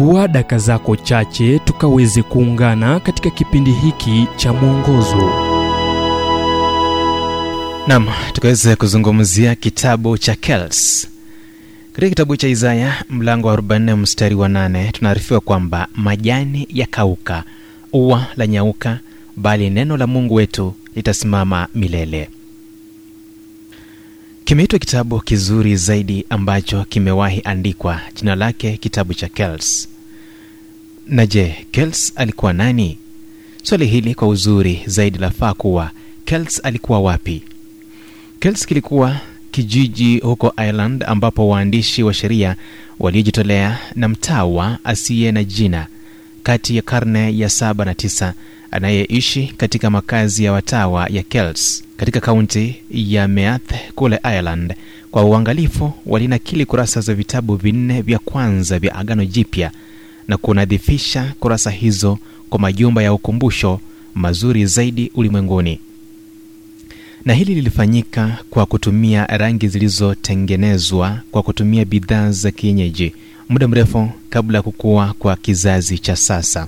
chukua 0.00 0.28
daka 0.28 0.58
zako 0.58 0.96
chache 0.96 1.58
tukaweze 1.58 2.22
kuungana 2.22 3.00
katika 3.00 3.30
kipindi 3.30 3.72
hiki 3.72 4.26
cha 4.36 4.52
mwongozo. 4.52 5.30
Nam 7.86 8.06
tukaweza 8.32 8.76
kuzungumzia 8.76 9.54
kitabu 9.54 10.18
cha 10.18 10.34
kels 10.34 11.08
katika 11.92 12.08
kitabu 12.08 12.36
cha 12.36 12.48
isaya 12.48 13.04
mlango 13.10 13.48
wa 13.48 13.56
44 13.56 13.96
mstari 13.96 14.34
wa 14.34 14.48
8 14.48 14.90
tunaarifiwa 14.92 15.40
kwamba 15.40 15.88
majani 15.96 16.66
yakauka 16.70 17.44
ua 17.92 18.26
la 18.36 18.46
nyauka 18.46 18.98
bali 19.36 19.70
neno 19.70 19.96
la 19.96 20.06
mungu 20.06 20.34
wetu 20.34 20.74
litasimama 20.96 21.68
milele 21.74 22.28
kimeitwa 24.50 24.78
kitabu 24.78 25.20
kizuri 25.20 25.76
zaidi 25.76 26.24
ambacho 26.30 26.84
kimewahi 26.88 27.40
andikwa. 27.44 28.00
Jina 28.14 28.34
lake 28.34 28.76
kitabu 28.76 29.14
cha 29.14 29.28
kels 29.28 29.88
na 31.06 31.26
je 31.26 31.66
kels 31.70 32.12
alikuwa 32.16 32.52
nani? 32.52 32.98
Swali 33.62 33.86
hili 33.86 34.14
kwa 34.14 34.28
uzuri 34.28 34.82
zaidi 34.86 35.18
lafaa 35.18 35.54
kuwa 35.54 35.90
kels 36.24 36.60
alikuwa 36.64 37.00
wapi? 37.00 37.42
Kels 38.40 38.66
kilikuwa 38.66 39.16
kijiji 39.50 40.18
huko 40.18 40.52
ireland 40.56 41.04
ambapo 41.06 41.48
waandishi 41.48 42.02
wa 42.02 42.14
sheria 42.14 42.56
waliojitolea 42.98 43.78
na 43.94 44.08
mtawa 44.08 44.78
asiye 44.84 45.32
na 45.32 45.44
jina 45.44 45.86
kati 46.42 46.76
ya 46.76 46.82
karne 46.82 47.38
ya 47.38 47.48
saba 47.48 47.84
na 47.84 47.94
tisa 47.94 48.34
anayeishi 48.70 49.54
katika 49.56 49.90
makazi 49.90 50.44
ya 50.44 50.52
watawa 50.52 51.06
ya 51.10 51.22
kels 51.22 51.84
katika 51.96 52.20
kaunti 52.20 52.76
ya 52.90 53.28
meath 53.28 53.74
kule 53.94 54.20
ireland. 54.24 54.74
Kwa 55.10 55.24
uangalifu 55.24 55.92
walinakili 56.06 56.66
kurasa 56.66 57.00
za 57.00 57.14
vitabu 57.14 57.56
vinne 57.56 58.02
vya 58.02 58.18
kwanza 58.18 58.78
vya 58.78 58.94
agano 58.94 59.24
jipya 59.24 59.70
na 60.28 60.36
kunadhifisha 60.36 61.34
kurasa 61.40 61.70
hizo 61.70 62.18
kwa 62.50 62.58
majumba 62.58 63.02
ya 63.02 63.12
ukumbusho 63.12 63.80
mazuri 64.14 64.66
zaidi 64.66 65.10
ulimwenguni. 65.14 65.80
Na 67.24 67.34
hili 67.34 67.54
lilifanyika 67.54 68.38
kwa 68.50 68.66
kutumia 68.66 69.26
rangi 69.26 69.68
zilizotengenezwa 69.68 71.18
kwa 71.30 71.42
kutumia 71.42 71.84
bidhaa 71.84 72.30
za 72.30 72.50
kienyeji 72.50 73.12
muda 73.48 73.68
mrefu 73.68 74.10
kabla 74.30 74.58
ya 74.58 74.62
kukua 74.62 75.14
kwa 75.18 75.36
kizazi 75.36 75.98
cha 75.98 76.16
sasa 76.16 76.66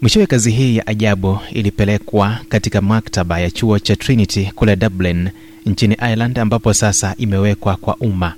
mwishowe 0.00 0.26
kazi 0.26 0.50
hii 0.50 0.76
ya 0.76 0.86
ajabu 0.86 1.38
ilipelekwa 1.52 2.38
katika 2.48 2.80
maktaba 2.80 3.38
ya 3.40 3.50
chuo 3.50 3.78
cha 3.78 3.96
trinity 3.96 4.50
kule 4.54 4.76
dublin 4.76 5.28
nchini 5.66 5.94
ireland 5.94 6.38
ambapo 6.38 6.74
sasa 6.74 7.14
imewekwa 7.18 7.76
kwa 7.76 7.96
umma. 7.96 8.34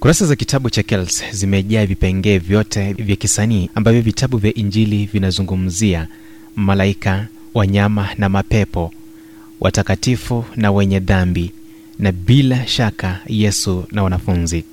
Kurasa 0.00 0.26
za 0.26 0.36
kitabu 0.36 0.70
cha 0.70 0.82
kels 0.82 1.22
zimejaa 1.32 1.86
vipengee 1.86 2.38
vyote 2.38 2.92
vya 2.92 3.16
kisanii 3.16 3.70
ambavyo 3.74 4.02
vitabu 4.02 4.36
vya 4.38 4.54
injili 4.54 5.06
vinazungumzia 5.06 6.06
malaika 6.56 7.26
wanyama 7.54 8.08
na 8.18 8.28
mapepo 8.28 8.92
watakatifu 9.60 10.44
na 10.56 10.72
wenye 10.72 11.00
dhambi 11.00 11.50
na 11.98 12.12
bila 12.12 12.66
shaka 12.66 13.20
yesu 13.26 13.84
na 13.92 14.02
wanafunzi 14.02 14.64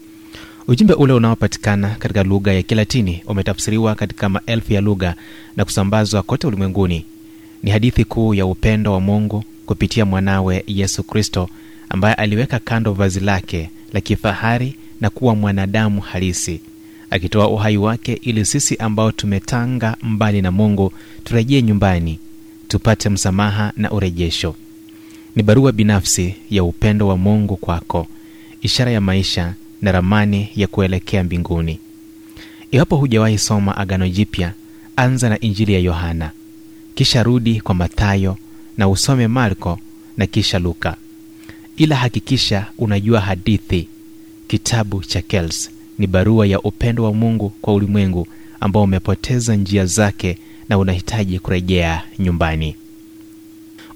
ujumbe 0.67 0.93
ule 0.93 1.13
unaopatikana 1.13 1.89
katika 1.89 2.23
lugha 2.23 2.53
ya 2.53 2.63
kilatini 2.63 3.23
umetafsiriwa 3.27 3.95
katika 3.95 4.29
maelfu 4.29 4.73
ya 4.73 4.81
lugha 4.81 5.15
na 5.57 5.65
kusambazwa 5.65 6.23
kote 6.23 6.47
ulimwenguni. 6.47 7.05
Ni 7.63 7.71
hadithi 7.71 8.05
kuu 8.05 8.33
ya 8.33 8.45
upendo 8.45 8.93
wa 8.93 8.99
mungu 9.01 9.43
kupitia 9.65 10.05
mwanawe 10.05 10.63
yesu 10.67 11.03
kristo 11.03 11.49
ambaye 11.89 12.15
aliweka 12.15 12.59
kando 12.59 12.93
vazi 12.93 13.19
lake 13.19 13.69
la 13.93 14.01
kifahari 14.01 14.75
na 15.01 15.09
kuwa 15.09 15.35
mwanadamu 15.35 16.01
halisi 16.01 16.61
akitoa 17.09 17.47
uhai 17.49 17.77
wake 17.77 18.13
ili 18.21 18.45
sisi 18.45 18.75
ambao 18.75 19.11
tumetanga 19.11 19.97
mbali 20.03 20.41
na 20.41 20.51
mungu 20.51 20.93
turejee 21.23 21.61
nyumbani 21.61 22.19
tupate 22.67 23.09
msamaha 23.09 23.73
na 23.77 23.91
urejesho. 23.91 24.55
Ni 25.35 25.43
barua 25.43 25.71
binafsi 25.71 26.35
ya 26.49 26.63
upendo 26.63 27.07
wa 27.07 27.17
mungu 27.17 27.57
kwako 27.57 28.07
ishara 28.61 28.91
ya 28.91 29.01
maisha 29.01 29.53
na 29.83 29.91
ramani 29.91 30.49
ya 30.55 30.67
kuelekea 30.67 31.23
mbinguni. 31.23 31.79
Iwapo 32.71 32.95
hujawahi 32.95 33.37
soma 33.37 33.77
agano 33.77 34.09
jipya 34.09 34.53
anza 34.95 35.29
na 35.29 35.39
injili 35.39 35.73
ya 35.73 35.79
yohana. 35.79 36.31
Kisha 36.95 37.23
rudi 37.23 37.61
kwa 37.61 37.75
mathayo 37.75 38.37
na 38.77 38.89
usome 38.89 39.27
marko 39.27 39.79
na 40.17 40.27
kisha 40.27 40.59
luka. 40.59 40.95
Ila 41.77 41.95
hakikisha 41.95 42.65
unajua 42.77 43.21
hadithi. 43.21 43.87
Kitabu 44.47 45.03
cha 45.03 45.21
kels 45.21 45.69
ni 45.99 46.07
barua 46.07 46.47
ya 46.47 46.59
upendo 46.61 47.03
wa 47.03 47.13
mungu 47.13 47.49
kwa 47.49 47.73
ulimwengu 47.73 48.27
ambao 48.59 48.83
umepoteza 48.83 49.55
njia 49.55 49.85
zake 49.85 50.37
na 50.69 50.77
unahitaji 50.77 51.39
kurejea 51.39 52.01
nyumbani. 52.19 52.75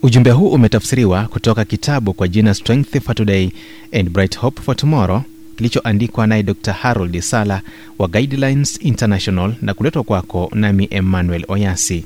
Ujumbe 0.04 0.32
huu 0.32 0.50
umetafsiriwa 0.50 1.28
kutoka 1.28 1.66
kitabu 1.66 2.14
kwa 2.14 2.28
jina 2.28 2.54
strength 2.54 3.00
for 3.02 3.16
today 3.16 3.50
and 3.92 4.10
bright 4.10 4.38
hope 4.38 4.62
for 4.62 4.76
tomorrow 4.76 5.22
kilichoandikwa 5.58 6.28
naye 6.28 6.44
dr 6.44 6.72
harold 6.74 7.20
sala 7.20 7.62
wa 8.00 8.08
guidelines 8.08 8.80
international 8.82 9.54
na 9.62 9.74
kuletwa 9.74 10.04
kwako 10.04 10.52
nami 10.54 10.88
emmanuel 10.92 11.46
oyasi. 11.48 12.06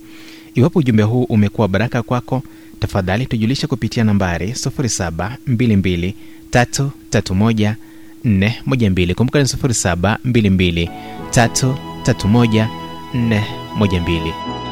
Iwapo 0.56 0.80
ujumbe 0.80 1.04
huu 1.04 1.24
umekuwa 1.24 1.68
baraka 1.68 2.04
kwako 2.04 2.44
tafadhali 2.80 3.26
tujulishe 3.26 3.68
kupitia 3.68 4.04
nambari 4.04 4.52
722 4.52 6.14
412 8.26 9.14
kumbuka 9.14 9.40
ni 9.40 9.46
722 9.46 10.90
331 11.32 12.68
412 13.80 14.71